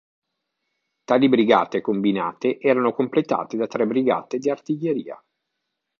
Tali 1.03 1.29
brigate 1.29 1.81
combinate 1.81 2.59
erano 2.59 2.91
completate 2.91 3.55
da 3.55 3.67
tre 3.67 3.85
brigate 3.85 4.39
di 4.39 4.49
artiglieria. 4.49 5.23